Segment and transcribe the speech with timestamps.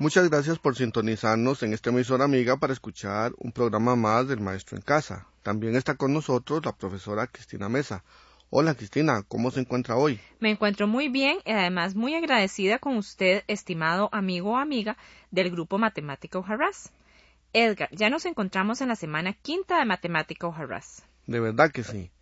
[0.00, 4.76] Muchas gracias por sintonizarnos en esta emisora amiga para escuchar un programa más del Maestro
[4.76, 5.26] en Casa.
[5.42, 8.04] También está con nosotros la profesora Cristina Mesa.
[8.48, 10.20] Hola Cristina, ¿cómo se encuentra hoy?
[10.38, 14.96] Me encuentro muy bien y además muy agradecida con usted, estimado amigo o amiga
[15.32, 16.92] del grupo Matemática Harras.
[17.52, 21.02] Edgar, ya nos encontramos en la semana quinta de Matemática Harras.
[21.26, 22.12] De verdad que sí.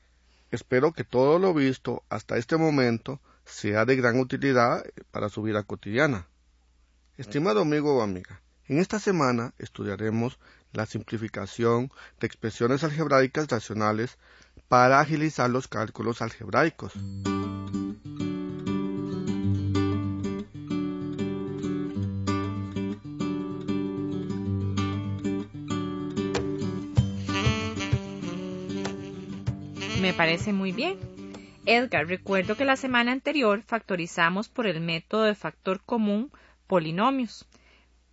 [0.50, 5.62] Espero que todo lo visto hasta este momento sea de gran utilidad para su vida
[5.62, 6.26] cotidiana.
[7.18, 10.38] Estimado amigo o amiga, en esta semana estudiaremos
[10.72, 14.18] la simplificación de expresiones algebraicas racionales
[14.68, 16.92] para agilizar los cálculos algebraicos.
[30.02, 30.98] Me parece muy bien.
[31.64, 36.30] Edgar, recuerdo que la semana anterior factorizamos por el método de factor común
[36.66, 37.46] polinomios.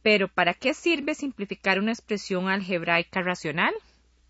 [0.02, 3.74] Pero ¿para qué sirve simplificar una expresión algebraica racional?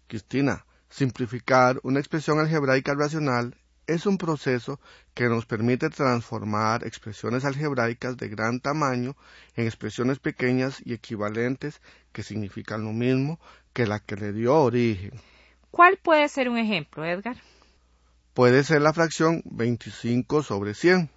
[0.07, 3.55] Cristina, simplificar una expresión algebraica racional
[3.87, 4.79] es un proceso
[5.13, 9.15] que nos permite transformar expresiones algebraicas de gran tamaño
[9.55, 13.39] en expresiones pequeñas y equivalentes que significan lo mismo
[13.73, 15.11] que la que le dio origen.
[15.71, 17.37] ¿Cuál puede ser un ejemplo, Edgar?
[18.33, 21.09] Puede ser la fracción 25 sobre 100.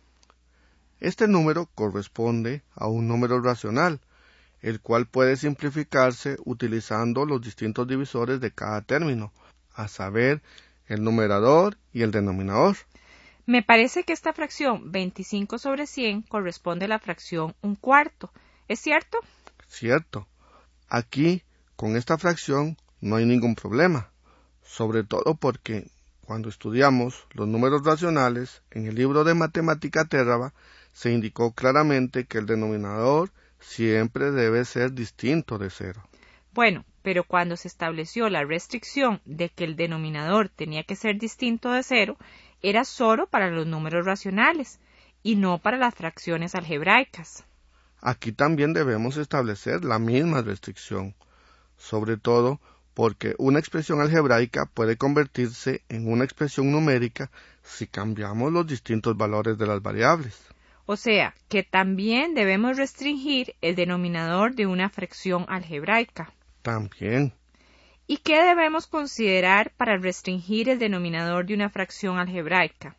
[1.01, 4.01] Este número corresponde a un número racional,
[4.63, 9.33] el cual puede simplificarse utilizando los distintos divisores de cada término,
[9.75, 10.43] a saber,
[10.87, 12.77] el numerador y el denominador.
[13.45, 18.33] Me parece que esta fracción 25 sobre 100 corresponde a la fracción un cuarto.
[18.67, 19.19] ¿Es cierto?
[19.69, 20.27] Cierto.
[20.89, 21.43] Aquí,
[21.77, 24.11] con esta fracción, no hay ningún problema,
[24.63, 25.91] sobre todo porque
[26.23, 30.53] cuando estudiamos los números racionales en el libro de matemática Terraba,
[30.97, 33.31] se indicó claramente que el denominador
[33.61, 36.03] siempre debe ser distinto de cero.
[36.55, 41.71] Bueno, pero cuando se estableció la restricción de que el denominador tenía que ser distinto
[41.71, 42.17] de cero,
[42.63, 44.81] era solo para los números racionales
[45.23, 47.45] y no para las fracciones algebraicas.
[48.01, 51.15] Aquí también debemos establecer la misma restricción,
[51.77, 52.59] sobre todo
[52.95, 57.31] porque una expresión algebraica puede convertirse en una expresión numérica
[57.63, 60.56] si cambiamos los distintos valores de las variables.
[60.87, 66.33] O sea, que también debemos restringir el denominador de una fracción algebraica.
[66.63, 67.35] También.
[68.07, 72.97] ¿Y qué debemos considerar para restringir el denominador de una fracción algebraica?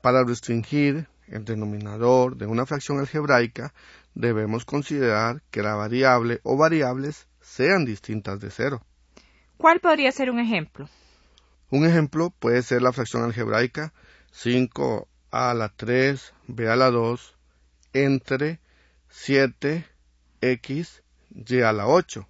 [0.00, 3.74] Para restringir el denominador de una fracción algebraica,
[4.14, 8.82] debemos considerar que la variable o variables sean distintas de cero.
[9.58, 10.88] ¿Cuál podría ser un ejemplo?
[11.68, 13.92] Un ejemplo puede ser la fracción algebraica
[14.32, 17.34] 5 a la 3, b a la 2,
[17.92, 18.60] entre
[19.08, 19.86] 7,
[20.40, 22.26] x, y a la 8.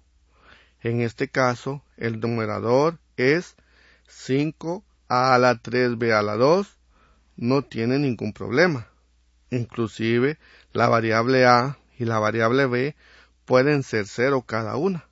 [0.81, 3.55] En este caso, el numerador es
[4.07, 6.77] 5 a la 3, b a la 2,
[7.37, 8.87] no tiene ningún problema.
[9.49, 10.37] Inclusive,
[10.73, 12.95] la variable a y la variable b
[13.45, 15.07] pueden ser 0 cada una.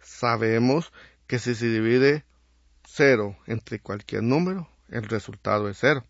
[0.00, 0.92] Sabemos
[1.26, 2.24] que si se divide
[2.86, 6.04] 0 entre cualquier número, el resultado es 0.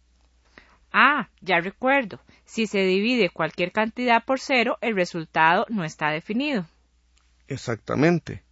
[0.96, 2.20] Ah, ya recuerdo.
[2.44, 6.66] Si se divide cualquier cantidad por cero, el resultado no está definido.
[7.48, 8.44] Exactamente.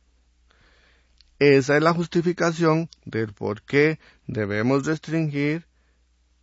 [1.39, 5.69] Esa es la justificación del por qué debemos restringir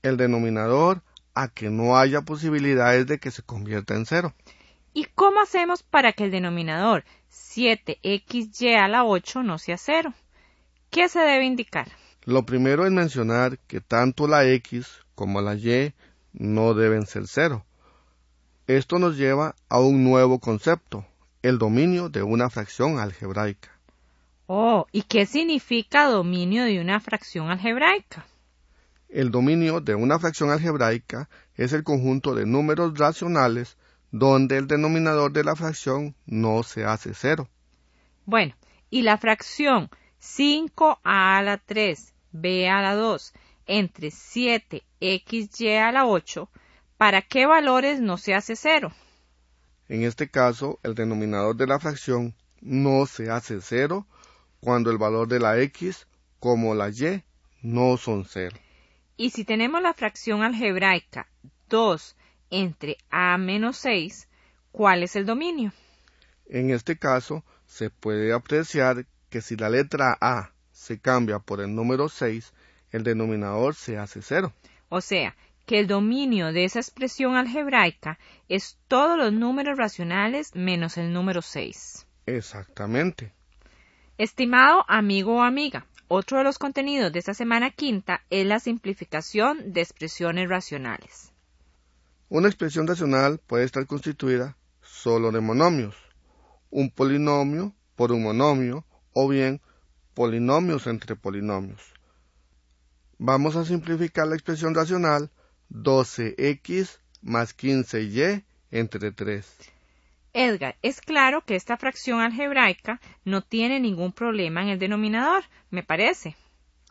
[0.02, 1.04] el denominador
[1.34, 4.34] a que no haya posibilidades de que se convierta en cero.
[4.94, 10.14] ¿Y cómo hacemos para que el denominador 7xy a la 8 no sea cero?
[10.92, 11.92] ¿Qué se debe indicar?
[12.24, 14.88] Lo primero es mencionar que tanto la x
[15.20, 15.94] como la y
[16.32, 17.66] no deben ser cero.
[18.68, 21.06] Esto nos lleva a un nuevo concepto,
[21.42, 23.70] el dominio de una fracción algebraica.
[24.48, 28.26] Oh, ¿y qué significa dominio de una fracción algebraica?
[29.10, 33.76] El dominio de una fracción algebraica es el conjunto de números racionales
[34.12, 37.50] donde el denominador de la fracción no se hace cero.
[38.26, 38.56] Bueno,
[38.90, 39.90] ¿y la fracción
[40.22, 43.34] 5a a la 3, b a la 2
[43.70, 46.50] entre 7xy a la 8,
[46.98, 48.92] ¿para qué valores no se hace cero?
[49.88, 54.08] En este caso, el denominador de la fracción no se hace cero
[54.60, 56.08] cuando el valor de la x
[56.40, 57.24] como la y
[57.62, 58.58] no son cero.
[59.18, 61.28] Y si tenemos la fracción algebraica
[61.70, 62.16] 2
[62.50, 64.28] entre a menos 6,
[64.72, 65.74] ¿cuál es el dominio?
[66.48, 71.76] En este caso, se puede apreciar que si la letra A se cambia por el
[71.76, 72.52] número 6,
[72.92, 74.54] el denominador se hace cero.
[74.90, 80.98] O sea, que el dominio de esa expresión algebraica es todos los números racionales menos
[80.98, 82.08] el número 6.
[82.26, 83.34] Exactamente.
[84.18, 89.72] Estimado amigo o amiga, otro de los contenidos de esta semana quinta es la simplificación
[89.72, 91.32] de expresiones racionales.
[92.30, 95.96] Una expresión racional puede estar constituida solo de monomios,
[96.72, 99.62] un polinomio por un monomio o bien
[100.16, 101.94] polinomios entre polinomios.
[103.22, 105.30] Vamos a simplificar la expresión racional
[105.70, 109.58] 12x más 15y entre 3.
[110.32, 115.84] Edgar, es claro que esta fracción algebraica no tiene ningún problema en el denominador, me
[115.84, 116.38] parece.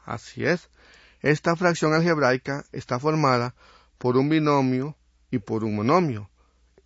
[0.04, 0.68] Así es.
[1.22, 3.54] Esta fracción algebraica está formada
[3.96, 4.96] por un binomio
[5.30, 6.28] y por un monomio.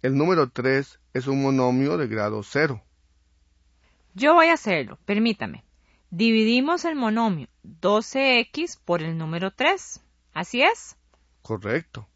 [0.02, 2.80] El número 3 es un monomio de grado 0.
[4.14, 5.64] Yo voy a hacerlo, permítame.
[6.14, 10.02] Dividimos el monomio 12x por el número 3.
[10.34, 10.98] ¿Así es?
[11.40, 12.06] Correcto.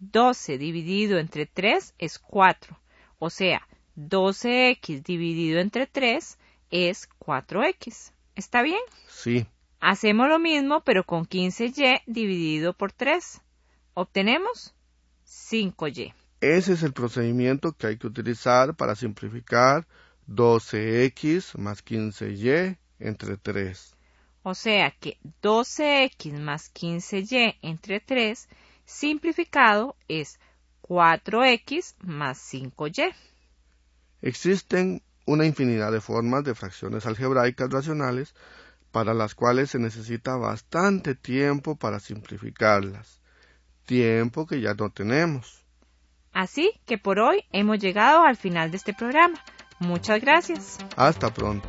[0.00, 2.78] 12 dividido entre 3 es 4.
[3.18, 6.38] O sea, 12x dividido entre 3
[6.70, 8.12] es 4x.
[8.34, 8.82] ¿Está bien?
[9.08, 9.46] Sí.
[9.80, 13.40] Hacemos lo mismo pero con 15y dividido por 3.
[13.94, 14.74] Obtenemos
[15.26, 16.12] 5y.
[16.42, 19.86] Ese es el procedimiento que hay que utilizar para simplificar
[20.28, 23.94] 12x más 15y entre 3.
[24.42, 28.48] O sea que 12x más 15y entre 3
[28.84, 30.38] simplificado es
[30.82, 33.14] 4x más 5y.
[34.20, 38.34] Existen una infinidad de formas de fracciones algebraicas racionales
[38.90, 43.20] para las cuales se necesita bastante tiempo para simplificarlas,
[43.86, 45.64] tiempo que ya no tenemos.
[46.32, 49.42] Así que por hoy hemos llegado al final de este programa.
[49.78, 50.78] Muchas gracias.
[50.96, 51.68] Hasta pronto.